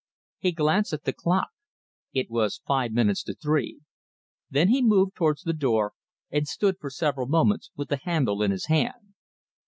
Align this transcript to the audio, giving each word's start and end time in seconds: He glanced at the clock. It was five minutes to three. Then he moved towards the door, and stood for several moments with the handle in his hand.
He 0.39 0.51
glanced 0.51 0.93
at 0.93 1.03
the 1.03 1.13
clock. 1.13 1.49
It 2.11 2.31
was 2.31 2.63
five 2.65 2.91
minutes 2.91 3.21
to 3.25 3.35
three. 3.35 3.81
Then 4.49 4.69
he 4.69 4.81
moved 4.81 5.13
towards 5.15 5.43
the 5.43 5.53
door, 5.53 5.93
and 6.31 6.47
stood 6.47 6.79
for 6.79 6.89
several 6.89 7.27
moments 7.27 7.69
with 7.75 7.89
the 7.89 7.97
handle 8.03 8.41
in 8.41 8.49
his 8.49 8.65
hand. 8.65 9.13